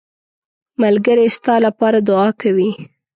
ملګری 0.81 1.27
ستا 1.37 1.55
لپاره 1.65 1.97
دعا 2.07 2.27
کوي 2.41 2.69